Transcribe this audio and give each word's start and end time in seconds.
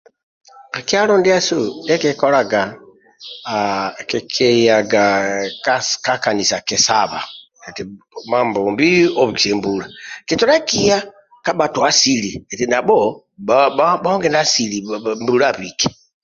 Ka 0.73 0.79
kyalo 0.87 1.13
ndiasu 1.17 1.57
ndiye 1.83 1.97
kikolaga 2.03 2.61
kikiyaga 4.09 5.05
ka 6.05 6.13
kanisa 6.25 6.55
kisaba 6.67 7.19
eti 7.67 7.81
Mambombi 8.29 8.87
obikise 9.21 9.53
mbula 9.57 9.85
kitodha 10.27 10.57
kiya 10.69 10.97
ka 11.45 11.51
batwa 11.59 11.83
asili 11.91 12.31
kiti 12.49 12.65
nabho 12.67 12.99
bahonge 14.03 14.27
na 14.31 14.39
asili 14.45 14.75
eti 14.77 15.09
mbula 15.23 15.45
abike 15.51 15.87